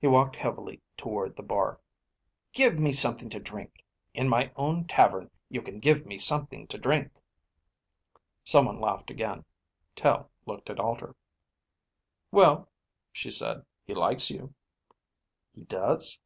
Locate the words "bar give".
1.44-2.76